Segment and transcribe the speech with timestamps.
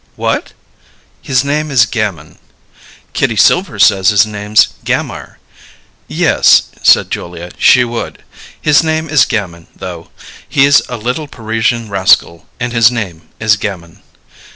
[0.15, 0.53] "What?"
[1.21, 2.39] "His name is Gamin."
[3.13, 5.37] "Kitty Silver says his name's Gammire."
[6.07, 7.51] "Yes," said Julia.
[7.59, 8.23] "She would.
[8.59, 10.09] His name is Gamin, though.
[10.49, 14.01] He's a little Parisian rascal, and his name is Gamin."